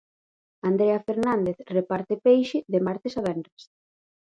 Andrea 0.69 1.03
Fernández 1.07 1.57
reparte 1.75 2.13
peixe 2.25 2.57
de 2.73 2.79
martes 2.87 3.13
a 3.19 3.21
venres. 3.27 3.61